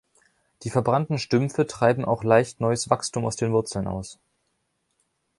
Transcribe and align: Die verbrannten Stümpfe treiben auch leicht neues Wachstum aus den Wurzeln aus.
Die 0.63 0.71
verbrannten 0.71 1.19
Stümpfe 1.19 1.67
treiben 1.67 2.05
auch 2.05 2.23
leicht 2.23 2.59
neues 2.59 2.89
Wachstum 2.89 3.23
aus 3.23 3.35
den 3.35 3.51
Wurzeln 3.51 3.85
aus. 3.85 4.17